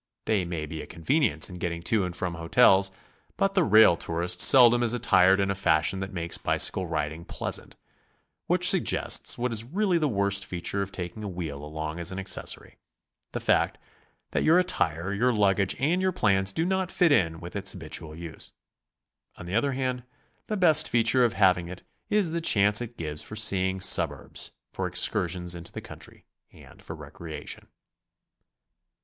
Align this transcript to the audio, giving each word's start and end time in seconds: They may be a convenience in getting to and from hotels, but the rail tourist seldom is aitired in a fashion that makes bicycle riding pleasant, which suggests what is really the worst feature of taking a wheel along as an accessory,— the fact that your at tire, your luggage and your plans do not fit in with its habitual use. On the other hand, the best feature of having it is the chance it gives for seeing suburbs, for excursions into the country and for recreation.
They 0.25 0.45
may 0.45 0.65
be 0.65 0.81
a 0.81 0.87
convenience 0.87 1.47
in 1.47 1.59
getting 1.59 1.83
to 1.83 2.03
and 2.05 2.15
from 2.15 2.33
hotels, 2.33 2.89
but 3.37 3.53
the 3.53 3.63
rail 3.63 3.95
tourist 3.95 4.41
seldom 4.41 4.81
is 4.81 4.95
aitired 4.95 5.37
in 5.37 5.51
a 5.51 5.53
fashion 5.53 5.99
that 5.99 6.11
makes 6.11 6.39
bicycle 6.39 6.87
riding 6.87 7.23
pleasant, 7.23 7.75
which 8.47 8.67
suggests 8.67 9.37
what 9.37 9.53
is 9.53 9.63
really 9.63 9.99
the 9.99 10.07
worst 10.07 10.43
feature 10.43 10.81
of 10.81 10.91
taking 10.91 11.21
a 11.23 11.27
wheel 11.29 11.63
along 11.63 11.99
as 11.99 12.11
an 12.11 12.17
accessory,— 12.17 12.79
the 13.33 13.39
fact 13.39 13.77
that 14.31 14.41
your 14.41 14.57
at 14.57 14.69
tire, 14.69 15.13
your 15.13 15.31
luggage 15.31 15.75
and 15.77 16.01
your 16.01 16.11
plans 16.11 16.51
do 16.51 16.65
not 16.65 16.89
fit 16.91 17.11
in 17.11 17.39
with 17.39 17.55
its 17.55 17.73
habitual 17.73 18.15
use. 18.15 18.51
On 19.35 19.45
the 19.45 19.53
other 19.53 19.73
hand, 19.73 20.01
the 20.47 20.57
best 20.57 20.89
feature 20.89 21.23
of 21.23 21.33
having 21.33 21.67
it 21.67 21.83
is 22.09 22.31
the 22.31 22.41
chance 22.41 22.81
it 22.81 22.97
gives 22.97 23.21
for 23.21 23.35
seeing 23.35 23.79
suburbs, 23.79 24.53
for 24.73 24.87
excursions 24.87 25.53
into 25.53 25.71
the 25.71 25.79
country 25.79 26.25
and 26.51 26.81
for 26.81 26.95
recreation. 26.95 27.67